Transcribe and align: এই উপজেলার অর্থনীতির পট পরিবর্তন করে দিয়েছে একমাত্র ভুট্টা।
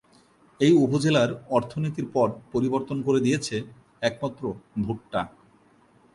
এই 0.59 0.73
উপজেলার 0.77 1.29
অর্থনীতির 1.49 2.07
পট 2.13 2.31
পরিবর্তন 2.53 2.97
করে 3.07 3.19
দিয়েছে 3.25 3.55
একমাত্র 4.01 4.43
ভুট্টা। 4.83 5.21